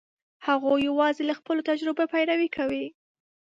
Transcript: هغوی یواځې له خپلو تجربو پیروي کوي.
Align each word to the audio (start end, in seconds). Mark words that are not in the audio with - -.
هغوی 0.47 0.79
یواځې 0.89 1.21
له 1.29 1.33
خپلو 1.39 1.61
تجربو 1.69 2.03
پیروي 2.13 2.49
کوي. 2.57 2.85